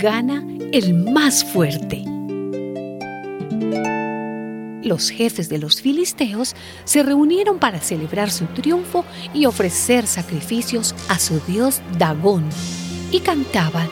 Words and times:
Gana 0.00 0.44
el 0.70 0.94
más 0.94 1.42
fuerte. 1.42 2.04
Los 4.80 5.10
jefes 5.10 5.48
de 5.48 5.58
los 5.58 5.82
filisteos 5.82 6.54
se 6.84 7.02
reunieron 7.02 7.58
para 7.58 7.80
celebrar 7.80 8.30
su 8.30 8.46
triunfo 8.46 9.04
y 9.34 9.46
ofrecer 9.46 10.06
sacrificios 10.06 10.94
a 11.08 11.18
su 11.18 11.40
dios 11.48 11.80
Dagón, 11.98 12.44
y 13.10 13.18
cantaban, 13.18 13.88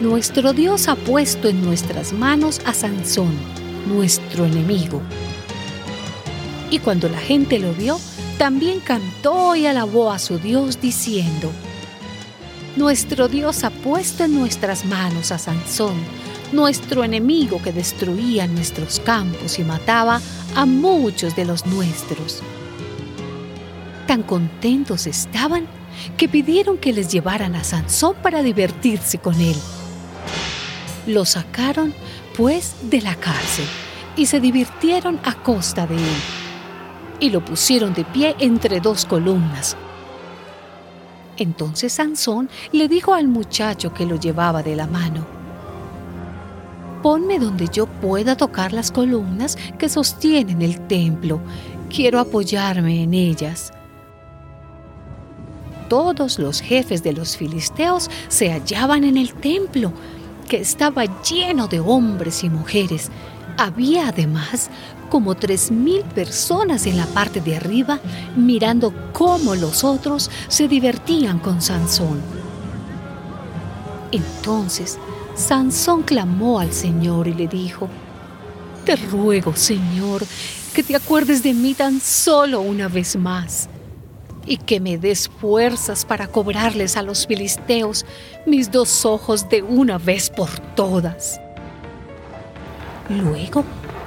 Nuestro 0.00 0.52
Dios 0.52 0.88
ha 0.88 0.96
puesto 0.96 1.48
en 1.48 1.64
nuestras 1.64 2.12
manos 2.12 2.60
a 2.64 2.74
Sansón, 2.74 3.32
nuestro 3.86 4.46
enemigo. 4.46 5.00
Y 6.72 6.80
cuando 6.80 7.08
la 7.08 7.18
gente 7.18 7.60
lo 7.60 7.72
vio, 7.72 8.00
también 8.36 8.80
cantó 8.80 9.54
y 9.54 9.66
alabó 9.66 10.10
a 10.10 10.18
su 10.18 10.38
Dios 10.38 10.80
diciendo, 10.80 11.52
Nuestro 12.76 13.26
Dios 13.26 13.64
ha 13.64 13.70
puesto 13.70 14.24
en 14.24 14.38
nuestras 14.38 14.84
manos 14.84 15.32
a 15.32 15.38
Sansón, 15.38 15.96
nuestro 16.52 17.02
enemigo 17.02 17.60
que 17.60 17.72
destruía 17.72 18.46
nuestros 18.46 19.00
campos 19.00 19.58
y 19.58 19.64
mataba 19.64 20.20
a 20.54 20.66
muchos 20.66 21.34
de 21.34 21.44
los 21.44 21.66
nuestros. 21.66 22.42
Tan 24.06 24.22
contentos 24.22 25.08
estaban 25.08 25.66
que 26.16 26.28
pidieron 26.28 26.78
que 26.78 26.92
les 26.92 27.08
llevaran 27.10 27.56
a 27.56 27.64
Sansón 27.64 28.14
para 28.22 28.40
divertirse 28.40 29.18
con 29.18 29.40
él. 29.40 29.56
Lo 31.08 31.24
sacaron, 31.24 31.92
pues, 32.36 32.74
de 32.82 33.00
la 33.00 33.16
cárcel 33.16 33.66
y 34.16 34.26
se 34.26 34.38
divirtieron 34.38 35.18
a 35.24 35.34
costa 35.34 35.88
de 35.88 35.96
él. 35.96 36.20
Y 37.18 37.30
lo 37.30 37.44
pusieron 37.44 37.94
de 37.94 38.04
pie 38.04 38.36
entre 38.38 38.80
dos 38.80 39.04
columnas. 39.04 39.76
Entonces 41.40 41.94
Sansón 41.94 42.50
le 42.70 42.86
dijo 42.86 43.14
al 43.14 43.26
muchacho 43.26 43.94
que 43.94 44.04
lo 44.04 44.16
llevaba 44.16 44.62
de 44.62 44.76
la 44.76 44.86
mano, 44.86 45.26
Ponme 47.02 47.38
donde 47.38 47.66
yo 47.68 47.86
pueda 47.86 48.36
tocar 48.36 48.74
las 48.74 48.92
columnas 48.92 49.56
que 49.78 49.88
sostienen 49.88 50.60
el 50.60 50.86
templo. 50.86 51.40
Quiero 51.88 52.20
apoyarme 52.20 53.02
en 53.02 53.14
ellas. 53.14 53.72
Todos 55.88 56.38
los 56.38 56.60
jefes 56.60 57.02
de 57.02 57.14
los 57.14 57.38
filisteos 57.38 58.10
se 58.28 58.52
hallaban 58.52 59.04
en 59.04 59.16
el 59.16 59.32
templo, 59.32 59.94
que 60.50 60.60
estaba 60.60 61.04
lleno 61.22 61.68
de 61.68 61.78
hombres 61.78 62.42
y 62.42 62.50
mujeres. 62.50 63.08
Había 63.56 64.08
además 64.08 64.68
como 65.08 65.36
tres 65.36 65.70
mil 65.70 66.02
personas 66.02 66.86
en 66.86 66.96
la 66.96 67.06
parte 67.06 67.40
de 67.40 67.56
arriba 67.56 68.00
mirando 68.36 68.92
cómo 69.12 69.54
los 69.54 69.84
otros 69.84 70.28
se 70.48 70.66
divertían 70.66 71.38
con 71.38 71.62
Sansón. 71.62 72.20
Entonces 74.10 74.98
Sansón 75.36 76.02
clamó 76.02 76.58
al 76.58 76.72
Señor 76.72 77.28
y 77.28 77.34
le 77.34 77.46
dijo, 77.46 77.88
Te 78.84 78.96
ruego, 78.96 79.54
Señor, 79.54 80.24
que 80.74 80.82
te 80.82 80.96
acuerdes 80.96 81.44
de 81.44 81.54
mí 81.54 81.74
tan 81.74 82.00
solo 82.00 82.60
una 82.60 82.88
vez 82.88 83.14
más 83.14 83.68
y 84.46 84.56
que 84.56 84.80
me 84.80 84.98
des 84.98 85.28
fuerzas 85.28 86.04
para 86.04 86.26
cobrarles 86.26 86.96
a 86.96 87.02
los 87.02 87.26
filisteos 87.26 88.04
mis 88.46 88.70
dos 88.70 89.04
ojos 89.04 89.48
de 89.48 89.62
una 89.62 89.98
vez 89.98 90.30
por 90.30 90.50
todas. 90.74 91.40
Luego 93.08 93.64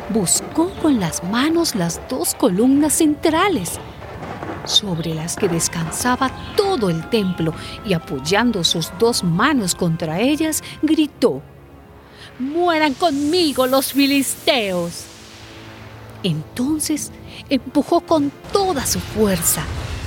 buscó 0.10 0.70
con 0.82 1.00
las 1.00 1.24
manos 1.24 1.76
las 1.76 2.02
dos 2.10 2.34
columnas 2.36 2.94
centrales 2.94 3.80
sobre 4.66 5.14
las 5.14 5.36
que 5.36 5.50
descansaba 5.50 6.32
todo 6.56 6.90
el 6.90 7.10
templo 7.10 7.54
y 7.86 7.94
apoyando 7.94 8.64
sus 8.64 8.92
dos 8.98 9.24
manos 9.24 9.76
contra 9.76 10.22
ellas, 10.22 10.64
gritó, 10.82 11.42
Mueran 12.40 12.94
conmigo 12.94 13.68
los 13.68 13.94
filisteos. 13.94 15.06
Entonces 16.24 17.12
empujó 17.50 18.02
con 18.02 18.32
toda 18.52 18.86
su 18.86 19.00
fuerza 19.00 19.64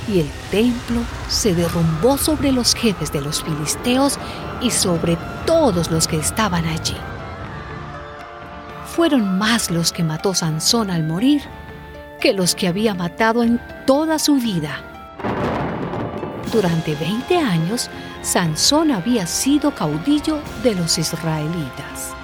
y 0.07 0.19
el 0.19 0.29
templo 0.51 1.01
se 1.27 1.53
derrumbó 1.53 2.17
sobre 2.17 2.51
los 2.51 2.73
jefes 2.73 3.11
de 3.11 3.21
los 3.21 3.43
filisteos 3.43 4.17
y 4.61 4.71
sobre 4.71 5.17
todos 5.45 5.91
los 5.91 6.07
que 6.07 6.17
estaban 6.17 6.65
allí. 6.65 6.97
Fueron 8.95 9.37
más 9.37 9.69
los 9.69 9.91
que 9.91 10.03
mató 10.03 10.33
Sansón 10.33 10.89
al 10.89 11.03
morir 11.03 11.43
que 12.19 12.33
los 12.33 12.55
que 12.55 12.67
había 12.67 12.93
matado 12.95 13.43
en 13.43 13.61
toda 13.85 14.17
su 14.17 14.35
vida. 14.35 14.81
Durante 16.51 16.95
20 16.95 17.37
años, 17.37 17.89
Sansón 18.21 18.91
había 18.91 19.27
sido 19.27 19.75
caudillo 19.75 20.39
de 20.63 20.73
los 20.73 20.97
israelitas. 20.97 22.16